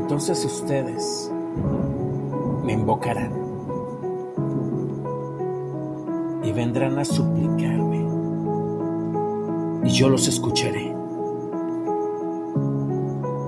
[0.00, 1.30] Entonces ustedes
[2.64, 3.32] me invocarán
[6.42, 8.08] y vendrán a suplicarme
[9.84, 10.94] y yo los escucharé.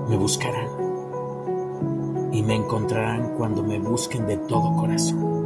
[0.09, 0.69] Me buscarán
[2.31, 5.42] y me encontrarán cuando me busquen de todo corazón.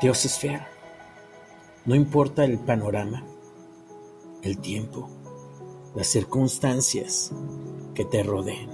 [0.00, 0.60] Dios es fiel.
[1.86, 3.24] No importa el panorama,
[4.42, 5.08] el tiempo,
[5.94, 7.32] las circunstancias
[7.94, 8.68] que te rodeen,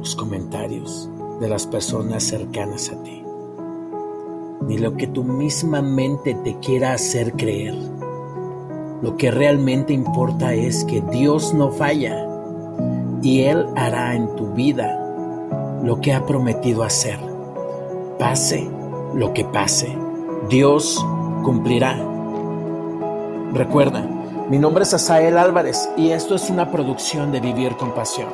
[0.00, 1.08] los comentarios
[1.40, 3.22] de las personas cercanas a ti,
[4.66, 7.76] ni lo que tu misma mente te quiera hacer creer.
[9.00, 12.28] Lo que realmente importa es que Dios no falla
[13.22, 17.18] y Él hará en tu vida lo que ha prometido hacer.
[18.18, 18.68] Pase
[19.18, 19.98] lo que pase,
[20.48, 21.04] Dios
[21.42, 21.98] cumplirá.
[23.52, 24.06] Recuerda,
[24.48, 28.28] mi nombre es Asael Álvarez y esto es una producción de Vivir con Pasión.